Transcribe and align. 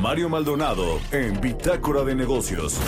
Mario 0.00 0.28
Maldonado 0.28 1.00
en 1.10 1.40
Bitácora 1.40 2.04
de 2.04 2.14
Negocios. 2.14 2.78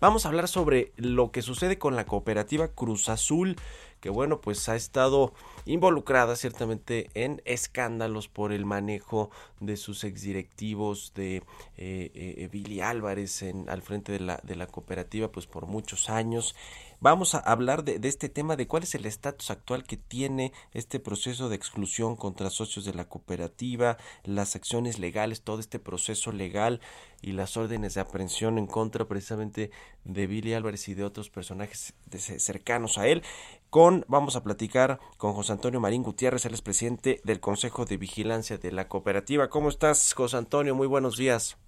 Vamos 0.00 0.24
a 0.24 0.28
hablar 0.28 0.46
sobre 0.46 0.92
lo 0.96 1.32
que 1.32 1.42
sucede 1.42 1.76
con 1.76 1.96
la 1.96 2.06
cooperativa 2.06 2.68
Cruz 2.68 3.08
Azul, 3.08 3.56
que 4.00 4.10
bueno, 4.10 4.40
pues 4.40 4.68
ha 4.68 4.76
estado 4.76 5.32
involucrada 5.64 6.36
ciertamente 6.36 7.10
en 7.14 7.42
escándalos 7.46 8.28
por 8.28 8.52
el 8.52 8.64
manejo 8.64 9.30
de 9.58 9.76
sus 9.76 10.04
exdirectivos 10.04 11.12
de 11.16 11.38
eh, 11.78 12.12
eh, 12.14 12.48
Billy 12.52 12.80
Álvarez 12.80 13.42
en, 13.42 13.68
al 13.68 13.82
frente 13.82 14.12
de 14.12 14.20
la, 14.20 14.38
de 14.44 14.54
la 14.54 14.68
cooperativa 14.68 15.32
pues 15.32 15.46
por 15.46 15.66
muchos 15.66 16.10
años 16.10 16.54
Vamos 17.00 17.34
a 17.34 17.38
hablar 17.38 17.84
de, 17.84 18.00
este 18.08 18.28
tema, 18.28 18.56
de 18.56 18.66
cuál 18.66 18.82
es 18.82 18.94
el 18.94 19.06
estatus 19.06 19.50
actual 19.50 19.84
que 19.84 19.96
tiene 19.96 20.52
este 20.72 20.98
proceso 20.98 21.48
de 21.48 21.56
exclusión 21.56 22.16
contra 22.16 22.50
socios 22.50 22.84
de 22.84 22.94
la 22.94 23.08
cooperativa, 23.08 23.98
las 24.24 24.56
acciones 24.56 24.98
legales, 24.98 25.42
todo 25.42 25.60
este 25.60 25.78
proceso 25.78 26.32
legal 26.32 26.80
y 27.20 27.32
las 27.32 27.56
órdenes 27.56 27.94
de 27.94 28.00
aprehensión 28.00 28.58
en 28.58 28.66
contra 28.66 29.06
precisamente 29.06 29.70
de 30.04 30.26
Billy 30.26 30.54
Álvarez 30.54 30.88
y 30.88 30.94
de 30.94 31.04
otros 31.04 31.28
personajes 31.28 31.94
cercanos 32.38 32.98
a 32.98 33.06
él. 33.06 33.22
Con, 33.68 34.04
vamos 34.08 34.36
a 34.36 34.42
platicar 34.42 35.00
con 35.18 35.34
José 35.34 35.52
Antonio 35.52 35.80
Marín 35.80 36.02
Gutiérrez, 36.02 36.46
él 36.46 36.54
es 36.54 36.62
presidente 36.62 37.20
del 37.24 37.40
Consejo 37.40 37.84
de 37.84 37.96
Vigilancia 37.96 38.58
de 38.58 38.72
la 38.72 38.88
Cooperativa. 38.88 39.50
¿Cómo 39.50 39.68
estás, 39.68 40.14
José 40.14 40.36
Antonio? 40.36 40.74
Muy 40.74 40.86
buenos 40.86 41.16
días. 41.16 41.58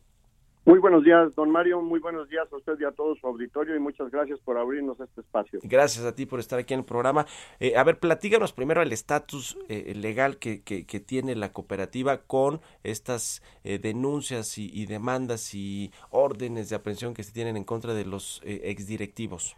Muy 0.69 0.80
buenos 0.80 1.02
días, 1.02 1.34
don 1.34 1.50
Mario. 1.50 1.80
Muy 1.80 1.98
buenos 1.98 2.28
días 2.28 2.47
a 2.52 2.56
usted 2.56 2.78
y 2.78 2.84
a 2.84 2.91
todo 2.91 3.14
su 3.14 3.27
auditorio 3.27 3.74
y 3.74 3.78
muchas 3.78 4.11
gracias 4.11 4.38
por 4.41 4.58
abrirnos 4.58 5.00
este 5.00 5.22
espacio. 5.22 5.60
Gracias 5.62 6.05
a 6.05 6.14
ti 6.14 6.27
por 6.27 6.41
estar 6.41 6.58
aquí 6.58 6.75
en 6.75 6.80
el 6.80 6.84
programa. 6.84 7.25
Eh, 7.58 7.75
a 7.75 7.84
ver, 7.84 7.98
platíganos 7.98 8.52
primero 8.52 8.83
el 8.83 8.92
estatus 8.92 9.56
eh, 9.70 9.94
legal 9.97 10.36
que, 10.36 10.62
que, 10.62 11.00
tiene 11.00 11.36
la 11.36 11.55
cooperativa 11.55 12.19
con 12.19 12.60
estas 12.84 13.42
eh, 13.64 13.78
denuncias 13.78 14.58
y, 14.58 14.84
demandas 14.84 15.55
y 15.55 15.91
órdenes 16.10 16.69
de 16.69 16.77
aprehensión 16.77 17.14
que 17.14 17.22
se 17.22 17.32
tienen 17.32 17.56
en 17.56 17.64
contra 17.64 17.94
de 17.94 18.05
los 18.05 18.42
exdirectivos. 18.44 19.56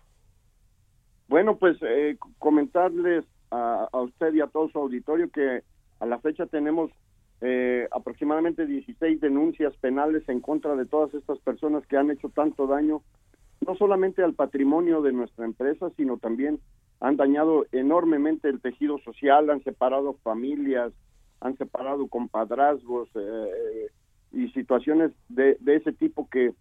Bueno, 1.26 1.56
pues 1.56 1.76
comentarles 2.38 3.24
a, 3.50 3.88
a 3.90 4.00
usted 4.00 4.32
y 4.32 4.42
a 4.42 4.46
todo 4.46 4.68
su 4.68 4.78
auditorio 4.78 5.28
que 5.28 5.64
a 5.98 6.06
la 6.06 6.20
fecha 6.20 6.46
tenemos 6.46 6.92
eh, 7.42 7.69
aproximadamente 8.00 8.66
16 8.66 9.20
denuncias 9.20 9.76
penales 9.76 10.28
en 10.28 10.40
contra 10.40 10.74
de 10.74 10.86
todas 10.86 11.14
estas 11.14 11.38
personas 11.38 11.86
que 11.86 11.96
han 11.96 12.10
hecho 12.10 12.28
tanto 12.30 12.66
daño, 12.66 13.02
no 13.66 13.74
solamente 13.76 14.22
al 14.22 14.34
patrimonio 14.34 15.02
de 15.02 15.12
nuestra 15.12 15.44
empresa, 15.44 15.90
sino 15.96 16.16
también 16.16 16.58
han 17.00 17.16
dañado 17.16 17.66
enormemente 17.72 18.48
el 18.48 18.60
tejido 18.60 18.98
social, 18.98 19.50
han 19.50 19.62
separado 19.62 20.14
familias, 20.22 20.92
han 21.40 21.56
separado 21.56 22.08
compadrazgos 22.08 23.08
eh, 23.14 23.88
y 24.32 24.48
situaciones 24.50 25.12
de, 25.28 25.56
ese 25.66 25.92
tipo 25.92 26.28
que, 26.28 26.52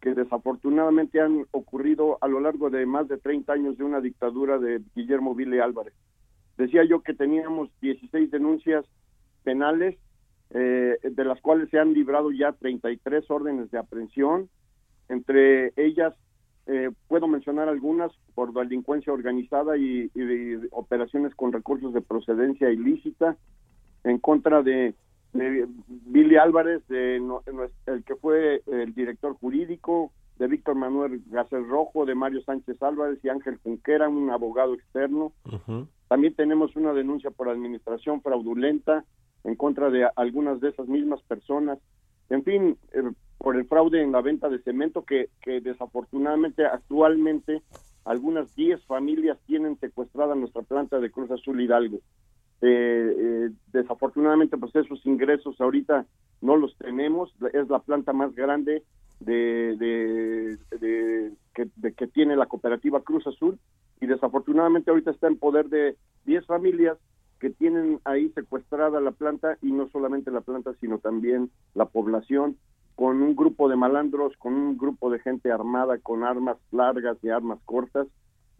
que 0.00 0.14
desafortunadamente 0.14 1.20
han 1.20 1.46
ocurrido 1.52 2.18
a 2.20 2.28
lo 2.28 2.40
largo 2.40 2.70
de 2.70 2.86
más 2.86 3.08
de 3.08 3.18
30 3.18 3.52
años 3.52 3.78
de 3.78 3.84
una 3.84 4.00
dictadura 4.00 4.58
de 4.58 4.82
Guillermo 4.94 5.34
Vile 5.34 5.60
Álvarez. 5.60 5.94
Decía 6.56 6.84
yo 6.84 7.02
que 7.02 7.14
teníamos 7.14 7.70
16 7.80 8.30
denuncias 8.30 8.84
penales 9.42 9.96
eh, 10.50 10.98
de 11.02 11.24
las 11.24 11.40
cuales 11.40 11.68
se 11.70 11.78
han 11.78 11.92
librado 11.92 12.30
ya 12.30 12.52
33 12.52 13.30
órdenes 13.30 13.70
de 13.70 13.78
aprehensión. 13.78 14.48
Entre 15.08 15.72
ellas, 15.76 16.14
eh, 16.66 16.90
puedo 17.06 17.28
mencionar 17.28 17.68
algunas 17.68 18.12
por 18.34 18.52
delincuencia 18.52 19.12
organizada 19.12 19.76
y, 19.76 20.10
operaciones 20.70 21.34
con 21.34 21.52
recursos 21.52 21.92
de 21.92 22.00
procedencia 22.00 22.70
ilícita 22.70 23.36
en 24.04 24.18
contra 24.18 24.62
de, 24.62 24.94
Billy 25.32 26.36
Álvarez, 26.36 26.86
de, 26.88 27.16
el 27.86 28.04
que 28.04 28.16
fue 28.16 28.62
el 28.66 28.94
director 28.94 29.34
jurídico, 29.34 30.12
de 30.38 30.46
Víctor 30.46 30.76
Manuel 30.76 31.22
Gacer 31.26 31.66
Rojo, 31.66 32.06
de 32.06 32.14
Mario 32.14 32.42
Sánchez 32.42 32.82
Álvarez 32.82 33.18
y 33.22 33.28
Ángel 33.28 33.58
Junquera, 33.62 34.08
un 34.08 34.30
abogado 34.30 34.74
externo. 34.74 35.32
También 36.08 36.34
tenemos 36.34 36.74
una 36.76 36.92
denuncia 36.92 37.30
por 37.30 37.48
administración 37.48 38.22
fraudulenta 38.22 39.04
en 39.48 39.56
contra 39.56 39.90
de 39.90 40.06
algunas 40.14 40.60
de 40.60 40.68
esas 40.68 40.86
mismas 40.88 41.22
personas. 41.22 41.78
En 42.28 42.44
fin, 42.44 42.76
eh, 42.92 43.02
por 43.38 43.56
el 43.56 43.66
fraude 43.66 44.02
en 44.02 44.12
la 44.12 44.20
venta 44.20 44.48
de 44.48 44.58
cemento 44.58 45.04
que, 45.04 45.30
desafortunadamente 45.44 46.66
actualmente 46.66 47.62
algunas 48.04 48.54
10 48.54 48.84
familias 48.84 49.38
tienen 49.46 49.78
secuestrada 49.80 50.34
nuestra 50.34 50.62
planta 50.62 50.98
de 50.98 51.10
Cruz 51.10 51.30
Azul 51.30 51.60
Hidalgo. 51.60 51.98
Eh, 52.60 53.14
eh, 53.18 53.50
desafortunadamente, 53.72 54.56
pues 54.56 54.74
esos 54.74 55.04
ingresos 55.06 55.60
ahorita 55.60 56.06
no 56.40 56.56
los 56.56 56.76
tenemos. 56.76 57.32
Es 57.52 57.68
la 57.68 57.78
planta 57.78 58.12
más 58.12 58.34
grande 58.34 58.82
de, 59.20 59.76
de, 59.76 61.32
que, 61.54 61.68
de, 61.76 61.92
que, 61.92 62.06
tiene 62.06 62.36
la 62.36 62.46
cooperativa 62.46 63.02
Cruz 63.02 63.26
Azul 63.26 63.58
y 64.00 64.06
desafortunadamente 64.06 64.90
ahorita 64.90 65.10
está 65.10 65.26
en 65.26 65.38
poder 65.38 65.68
de 65.68 65.96
10 66.24 66.46
familias 66.46 66.98
que 67.38 67.50
tienen 67.50 68.00
ahí 68.04 68.30
secuestrada 68.30 69.00
la 69.00 69.12
planta 69.12 69.58
y 69.62 69.72
no 69.72 69.88
solamente 69.90 70.30
la 70.30 70.40
planta, 70.40 70.72
sino 70.80 70.98
también 70.98 71.50
la 71.74 71.86
población, 71.86 72.56
con 72.94 73.22
un 73.22 73.36
grupo 73.36 73.68
de 73.68 73.76
malandros, 73.76 74.36
con 74.38 74.54
un 74.54 74.76
grupo 74.76 75.10
de 75.10 75.20
gente 75.20 75.52
armada 75.52 75.98
con 75.98 76.24
armas 76.24 76.56
largas 76.72 77.16
y 77.22 77.28
armas 77.28 77.60
cortas, 77.64 78.08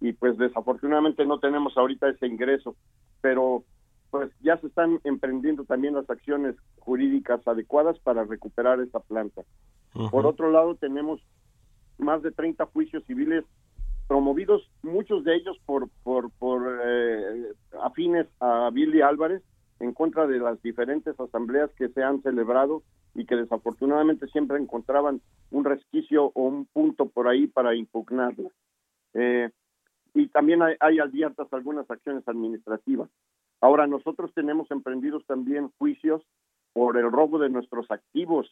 y 0.00 0.12
pues 0.12 0.38
desafortunadamente 0.38 1.26
no 1.26 1.40
tenemos 1.40 1.76
ahorita 1.76 2.08
ese 2.08 2.26
ingreso, 2.26 2.76
pero 3.20 3.64
pues 4.10 4.30
ya 4.40 4.56
se 4.58 4.68
están 4.68 5.00
emprendiendo 5.04 5.64
también 5.64 5.94
las 5.94 6.08
acciones 6.08 6.54
jurídicas 6.78 7.46
adecuadas 7.46 7.98
para 7.98 8.24
recuperar 8.24 8.80
esa 8.80 9.00
planta. 9.00 9.42
Por 10.10 10.24
otro 10.24 10.50
lado, 10.52 10.76
tenemos 10.76 11.20
más 11.98 12.22
de 12.22 12.30
30 12.30 12.64
juicios 12.66 13.04
civiles 13.06 13.44
promovidos 14.08 14.68
muchos 14.82 15.22
de 15.22 15.36
ellos 15.36 15.56
por 15.66 15.88
por, 16.02 16.30
por 16.32 16.80
eh, 16.84 17.52
afines 17.82 18.26
a 18.40 18.70
Billy 18.72 19.02
Álvarez 19.02 19.42
en 19.80 19.92
contra 19.92 20.26
de 20.26 20.38
las 20.38 20.60
diferentes 20.62 21.18
asambleas 21.20 21.70
que 21.74 21.88
se 21.90 22.02
han 22.02 22.20
celebrado 22.22 22.82
y 23.14 23.26
que 23.26 23.36
desafortunadamente 23.36 24.26
siempre 24.28 24.58
encontraban 24.58 25.20
un 25.50 25.64
resquicio 25.64 26.32
o 26.34 26.42
un 26.42 26.66
punto 26.66 27.08
por 27.08 27.28
ahí 27.28 27.46
para 27.46 27.74
impugnarlas. 27.74 28.52
Eh, 29.14 29.50
y 30.14 30.28
también 30.28 30.62
hay, 30.62 30.74
hay 30.80 30.98
abiertas 30.98 31.46
algunas 31.52 31.88
acciones 31.90 32.26
administrativas. 32.26 33.08
Ahora, 33.60 33.86
nosotros 33.86 34.32
tenemos 34.34 34.70
emprendidos 34.70 35.24
también 35.26 35.70
juicios 35.78 36.22
por 36.72 36.96
el 36.96 37.10
robo 37.10 37.38
de 37.38 37.48
nuestros 37.48 37.90
activos, 37.90 38.46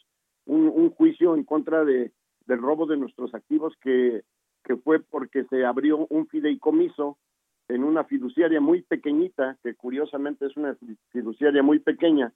un, 0.47 0.69
un 0.69 0.91
juicio 0.91 1.34
en 1.34 1.44
contra 1.44 1.84
de, 1.84 2.12
del 2.47 2.61
robo 2.61 2.87
de 2.87 2.97
nuestros 2.97 3.34
activos 3.34 3.75
que 3.81 4.23
que 4.66 4.77
fue 4.77 5.00
porque 5.00 5.44
se 5.44 5.65
abrió 5.65 6.06
un 6.10 6.27
fideicomiso 6.27 7.16
en 7.69 7.84
una 7.84 8.04
fiduciaria 8.04 8.60
muy 8.60 8.82
pequeñita, 8.82 9.56
que 9.62 9.75
curiosamente 9.75 10.47
es 10.47 10.56
una 10.56 10.77
fiduciaria 11.10 11.62
muy 11.62 11.78
pequeña, 11.78 12.32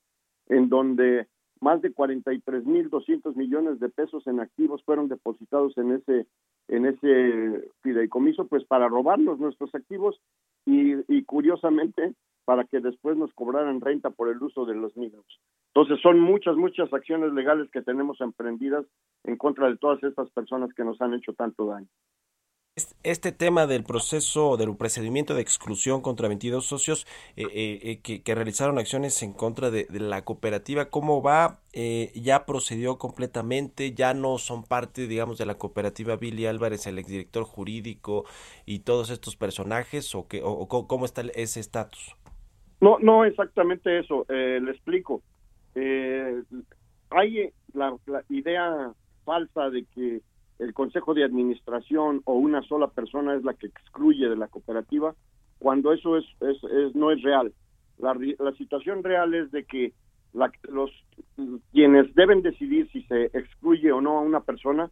en 0.48 0.68
donde 0.68 1.26
más 1.60 1.82
de 1.82 1.92
43.200 1.92 3.34
millones 3.34 3.80
de 3.80 3.88
pesos 3.88 4.26
en 4.26 4.40
activos 4.40 4.82
fueron 4.84 5.08
depositados 5.08 5.76
en 5.76 5.92
ese 5.92 6.26
en 6.68 6.86
ese 6.86 7.68
fideicomiso 7.82 8.46
pues 8.46 8.64
para 8.64 8.88
robarnos 8.88 9.40
nuestros 9.40 9.74
activos 9.74 10.20
y, 10.64 11.22
curiosamente 11.24 12.14
para 12.44 12.64
que 12.64 12.80
después 12.80 13.16
nos 13.16 13.32
cobraran 13.34 13.80
renta 13.80 14.10
por 14.10 14.28
el 14.28 14.40
uso 14.42 14.64
de 14.66 14.74
los 14.74 14.96
mismos. 14.96 15.26
Entonces 15.74 16.00
son 16.00 16.20
muchas, 16.20 16.56
muchas 16.56 16.92
acciones 16.92 17.32
legales 17.32 17.68
que 17.70 17.82
tenemos 17.82 18.20
emprendidas 18.20 18.86
en 19.24 19.36
contra 19.36 19.68
de 19.68 19.76
todas 19.76 20.02
estas 20.02 20.30
personas 20.30 20.72
que 20.74 20.84
nos 20.84 21.00
han 21.00 21.14
hecho 21.14 21.32
tanto 21.34 21.66
daño. 21.66 21.88
Este 23.02 23.32
tema 23.32 23.66
del 23.66 23.84
proceso, 23.84 24.56
del 24.56 24.76
procedimiento 24.76 25.34
de 25.34 25.42
exclusión 25.42 26.02
contra 26.02 26.28
22 26.28 26.64
socios 26.64 27.06
eh, 27.36 27.44
eh, 27.52 28.00
eh, 28.04 28.20
que, 28.22 28.34
realizaron 28.34 28.78
acciones 28.78 29.22
en 29.22 29.32
contra 29.32 29.70
de, 29.70 29.86
la 29.90 30.24
cooperativa, 30.24 30.86
¿cómo 30.86 31.22
va? 31.22 31.60
¿Ya 32.14 32.46
procedió 32.46 32.98
completamente? 32.98 33.92
¿Ya 33.92 34.14
no 34.14 34.38
son 34.38 34.64
parte, 34.64 35.06
digamos, 35.06 35.38
de 35.38 35.46
la 35.46 35.54
cooperativa 35.54 36.16
Billy 36.16 36.46
Álvarez, 36.46 36.86
el 36.86 36.98
exdirector 36.98 37.44
jurídico 37.44 38.24
y 38.66 38.80
todos 38.80 39.10
estos 39.10 39.36
personajes? 39.36 40.14
¿O, 40.14 40.26
qué, 40.26 40.42
o 40.44 40.66
cómo 40.86 41.04
está 41.04 41.22
ese 41.34 41.60
estatus? 41.60 42.16
No, 42.80 42.98
no 42.98 43.24
exactamente 43.24 43.98
eso. 43.98 44.24
Eh, 44.28 44.58
le 44.60 44.70
explico. 44.70 45.22
Eh, 45.74 46.42
hay 47.10 47.50
la, 47.74 47.96
idea 48.28 48.92
falsa 49.24 49.70
de 49.70 49.84
que 49.94 50.22
el 50.60 50.74
consejo 50.74 51.14
de 51.14 51.24
administración 51.24 52.20
o 52.24 52.34
una 52.34 52.62
sola 52.62 52.88
persona 52.88 53.34
es 53.34 53.42
la 53.44 53.54
que 53.54 53.66
excluye 53.66 54.28
de 54.28 54.36
la 54.36 54.48
cooperativa, 54.48 55.14
cuando 55.58 55.92
eso 55.92 56.16
es, 56.16 56.24
es, 56.40 56.94
no 56.94 57.10
es 57.10 57.22
real. 57.22 57.52
La, 57.98 58.14
situación 58.56 59.02
real 59.02 59.34
es 59.34 59.50
de 59.50 59.64
que 59.64 59.92
los 60.32 60.90
quienes 61.72 62.14
deben 62.14 62.42
decidir 62.42 62.90
si 62.92 63.02
se 63.04 63.24
excluye 63.26 63.90
o 63.90 64.00
no 64.00 64.18
a 64.18 64.22
una 64.22 64.40
persona 64.40 64.90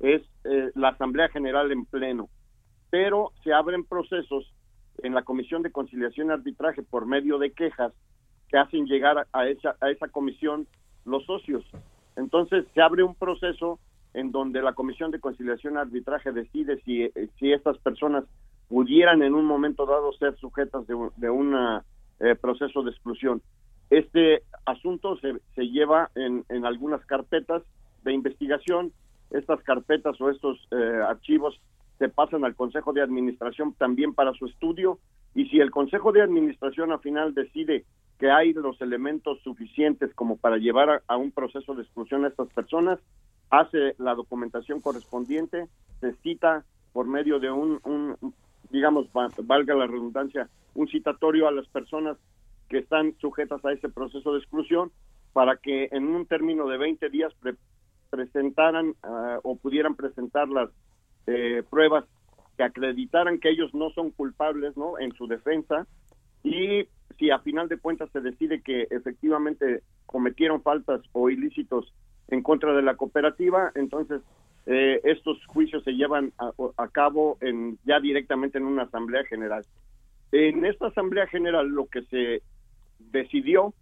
es 0.00 0.22
eh, 0.44 0.70
la 0.74 0.90
Asamblea 0.90 1.28
General 1.28 1.70
en 1.72 1.84
pleno, 1.84 2.28
pero 2.90 3.32
se 3.42 3.52
abren 3.52 3.84
procesos 3.84 4.52
en 5.02 5.14
la 5.14 5.22
Comisión 5.22 5.62
de 5.62 5.72
Conciliación 5.72 6.28
y 6.28 6.32
Arbitraje 6.32 6.82
por 6.82 7.06
medio 7.06 7.38
de 7.38 7.52
quejas 7.52 7.92
que 8.48 8.58
hacen 8.58 8.86
llegar 8.86 9.26
a 9.32 9.48
esa, 9.48 9.76
a 9.80 9.90
esa 9.90 10.08
comisión 10.08 10.66
los 11.04 11.24
socios. 11.26 11.64
Entonces 12.16 12.66
se 12.74 12.80
abre 12.80 13.02
un 13.02 13.14
proceso 13.14 13.78
en 14.14 14.32
donde 14.32 14.62
la 14.62 14.72
Comisión 14.72 15.10
de 15.10 15.20
Conciliación 15.20 15.74
y 15.74 15.78
Arbitraje 15.78 16.32
decide 16.32 16.80
si, 16.84 17.02
eh, 17.02 17.28
si 17.38 17.52
estas 17.52 17.78
personas 17.78 18.24
pudieran 18.68 19.22
en 19.22 19.34
un 19.34 19.44
momento 19.44 19.86
dado 19.86 20.12
ser 20.14 20.36
sujetas 20.36 20.86
de, 20.86 20.94
un 21.30 21.54
eh, 22.20 22.34
proceso 22.36 22.82
de 22.82 22.90
exclusión. 22.90 23.42
Este 23.90 24.42
asunto 24.66 25.16
se, 25.18 25.34
se 25.54 25.68
lleva 25.68 26.10
en, 26.14 26.44
en 26.48 26.66
algunas 26.66 27.04
carpetas 27.06 27.62
de 28.04 28.12
investigación. 28.12 28.92
Estas 29.30 29.62
carpetas 29.62 30.20
o 30.20 30.30
estos 30.30 30.58
eh, 30.70 31.00
archivos 31.06 31.58
se 31.98 32.08
pasan 32.08 32.44
al 32.44 32.54
Consejo 32.54 32.92
de 32.92 33.02
Administración 33.02 33.74
también 33.74 34.14
para 34.14 34.32
su 34.32 34.46
estudio 34.46 34.98
y 35.34 35.46
si 35.46 35.60
el 35.60 35.70
Consejo 35.70 36.12
de 36.12 36.22
Administración 36.22 36.92
al 36.92 37.00
final 37.00 37.34
decide 37.34 37.84
que 38.18 38.30
hay 38.30 38.52
los 38.52 38.80
elementos 38.80 39.40
suficientes 39.42 40.12
como 40.14 40.36
para 40.36 40.56
llevar 40.56 41.02
a, 41.06 41.16
un 41.16 41.30
proceso 41.30 41.74
de 41.74 41.82
exclusión 41.82 42.24
a 42.24 42.28
estas 42.28 42.48
personas, 42.48 42.98
hace 43.50 43.94
la 43.98 44.14
documentación 44.14 44.80
correspondiente, 44.80 45.68
se 46.00 46.14
cita 46.16 46.64
por 46.92 47.06
medio 47.06 47.38
de 47.38 47.50
un, 47.50 48.16
digamos, 48.70 49.08
valga 49.12 49.74
la 49.74 49.86
redundancia, 49.86 50.48
un 50.74 50.88
citatorio 50.88 51.48
a 51.48 51.52
las 51.52 51.66
personas 51.68 52.16
que 52.68 52.78
están 52.78 53.14
sujetas 53.18 53.64
a 53.64 53.72
ese 53.72 53.88
proceso 53.88 54.32
de 54.32 54.38
exclusión 54.38 54.90
para 55.32 55.56
que 55.56 55.88
en 55.92 56.06
un 56.06 56.26
término 56.26 56.68
de 56.68 56.78
20 56.78 57.08
días 57.10 57.32
presentaran 58.10 58.94
ah, 59.02 59.38
o 59.42 59.56
pudieran 59.56 59.94
presentar 59.94 60.48
las 60.48 60.70
eh, 61.26 61.62
pruebas 61.68 62.04
que 62.56 62.64
acreditaran 62.64 63.38
que 63.38 63.50
ellos 63.50 63.72
no 63.74 63.90
son 63.90 64.10
culpables 64.10 64.76
¿no? 64.76 64.98
en 64.98 65.12
su 65.12 65.26
defensa 65.26 65.86
y 66.42 66.88
si 67.18 67.30
a 67.30 67.38
final 67.40 67.68
de 67.68 67.78
cuentas 67.78 68.10
se 68.12 68.20
decide 68.20 68.62
que 68.62 68.86
efectivamente 68.90 69.82
cometieron 70.06 70.62
faltas 70.62 71.00
o 71.12 71.30
ilícitos 71.30 71.92
en 72.28 72.42
contra 72.42 72.74
de 72.74 72.82
la 72.82 72.96
cooperativa, 72.96 73.72
entonces 73.74 74.20
eh, 74.66 75.00
estos 75.04 75.44
juicios 75.46 75.82
se 75.84 75.92
llevan 75.92 76.32
a, 76.38 76.88
cabo 76.88 77.38
en, 77.40 77.78
ya 77.84 78.00
directamente 78.00 78.58
en 78.58 78.64
una 78.64 78.82
asamblea 78.82 79.24
general. 79.24 79.64
En 80.32 80.64
esta 80.64 80.88
asamblea 80.88 81.26
general 81.26 81.68
lo 81.68 81.86
que 81.86 82.02
se 82.02 82.42
decidió 82.98 83.72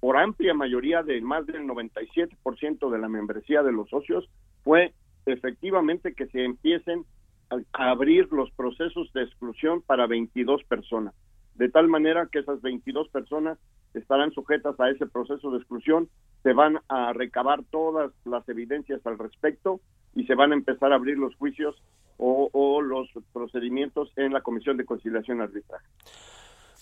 por 0.00 0.16
amplia 0.16 0.52
mayoría 0.52 1.02
de 1.02 1.20
más 1.20 1.46
del 1.46 1.62
97% 1.62 2.90
de 2.90 2.98
la 2.98 3.08
membresía 3.08 3.62
de 3.62 3.72
los 3.72 3.88
socios 3.88 4.28
fue 4.64 4.92
efectivamente 5.26 6.14
que 6.14 6.26
se 6.26 6.44
empiecen 6.44 7.04
a 7.50 7.90
abrir 7.90 8.26
los 8.32 8.50
procesos 8.52 9.12
de 9.12 9.22
exclusión 9.22 9.82
para 9.82 10.06
22 10.06 10.64
personas 10.64 11.14
de 11.54 11.68
tal 11.68 11.88
manera 11.88 12.28
que 12.30 12.40
esas 12.40 12.60
22 12.62 13.08
personas 13.08 13.58
estarán 13.94 14.32
sujetas 14.32 14.78
a 14.80 14.90
ese 14.90 15.06
proceso 15.06 15.50
de 15.50 15.58
exclusión, 15.58 16.08
se 16.42 16.52
van 16.52 16.78
a 16.88 17.12
recabar 17.12 17.62
todas 17.70 18.12
las 18.24 18.48
evidencias 18.48 19.04
al 19.06 19.18
respecto 19.18 19.80
y 20.14 20.24
se 20.24 20.34
van 20.34 20.52
a 20.52 20.54
empezar 20.54 20.92
a 20.92 20.96
abrir 20.96 21.18
los 21.18 21.34
juicios 21.36 21.76
o, 22.18 22.80
los 22.80 23.08
procedimientos 23.32 24.12
en 24.16 24.32
la 24.32 24.42
Comisión 24.42 24.76
de 24.76 24.84
Conciliación 24.84 25.40
Arbitraje. 25.40 25.84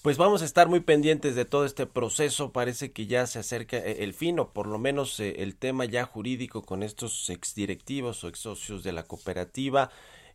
Pues 0.02 0.16
vamos 0.18 0.42
a 0.42 0.44
estar 0.44 0.68
muy 0.68 0.80
pendientes 0.80 1.34
de 1.34 1.44
todo 1.44 1.64
este 1.64 1.86
proceso. 1.86 2.52
Parece 2.52 2.92
que 2.92 3.06
ya 3.06 3.26
se 3.26 3.38
acerca 3.38 3.76
eh, 3.76 4.02
el 4.02 4.14
fin, 4.14 4.38
o 4.38 4.50
por 4.52 4.66
lo 4.66 4.78
menos 4.78 5.20
eh, 5.20 5.42
el 5.42 5.56
tema 5.56 5.84
ya 5.84 6.04
jurídico 6.04 6.62
con 6.62 6.82
estos 6.82 7.28
exdirectivos 7.30 8.24
o 8.24 8.28
ex 8.28 8.38
socios 8.38 8.82
de 8.82 8.92
la 8.92 9.04
cooperativa. 9.04 9.90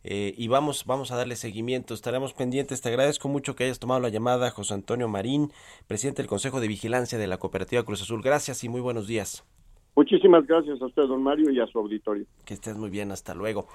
Eh, 0.08 0.36
y 0.38 0.48
vamos, 0.48 0.86
vamos 0.86 1.12
a 1.12 1.16
darle 1.16 1.36
seguimiento. 1.36 1.96
Estaremos 1.96 2.34
pendientes. 2.34 2.82
Te 2.82 2.90
agradezco 2.90 3.28
mucho 3.28 3.56
que 3.56 3.64
hayas 3.64 3.80
tomado 3.80 4.00
la 4.00 4.10
llamada, 4.10 4.52
José 4.52 4.76
Antonio 4.76 5.08
Marín, 5.08 5.52
presidente 5.88 6.22
del 6.22 6.30
Consejo 6.30 6.62
de 6.62 6.68
Vigilancia 6.68 7.18
de 7.18 7.26
la 7.26 7.38
Cooperativa 7.38 7.84
Cruz 7.84 8.04
Azul. 8.04 8.22
Gracias 8.22 8.64
y 8.64 8.70
muy 8.70 8.82
buenos 8.82 9.08
días. 9.08 9.44
Muchísimas 9.96 10.46
gracias 10.46 10.80
a 10.80 10.86
usted, 10.86 11.04
don 11.08 11.24
Mario, 11.24 11.50
y 11.50 11.60
a 11.60 11.66
su 11.66 11.80
auditorio. 11.80 12.26
Que 12.46 12.54
estés 12.54 12.78
muy 12.78 12.92
bien. 12.92 13.12
Hasta 13.12 13.34
luego. 13.34 13.75